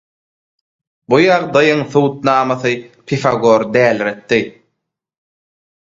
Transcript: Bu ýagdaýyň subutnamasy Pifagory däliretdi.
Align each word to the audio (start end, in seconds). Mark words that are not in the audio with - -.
Bu 1.13 1.19
ýagdaýyň 1.25 1.85
subutnamasy 1.97 2.73
Pifagory 3.07 3.71
däliretdi. 3.79 4.45